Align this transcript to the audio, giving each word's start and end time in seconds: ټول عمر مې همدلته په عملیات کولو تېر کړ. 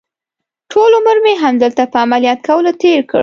ټول 0.71 0.91
عمر 0.99 1.17
مې 1.23 1.33
همدلته 1.43 1.83
په 1.91 1.97
عملیات 2.05 2.39
کولو 2.47 2.71
تېر 2.81 2.99
کړ. 3.11 3.19